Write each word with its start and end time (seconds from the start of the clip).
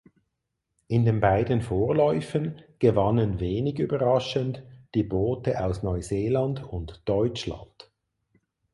In 0.87 1.05
den 1.05 1.19
beiden 1.19 1.61
Vorläufen 1.61 2.63
gewannen 2.79 3.39
wenig 3.39 3.77
überraschend 3.77 4.63
die 4.95 5.03
Boote 5.03 5.63
aus 5.63 5.83
Neuseeland 5.83 6.63
und 6.63 7.03
Deutschland. 7.05 7.91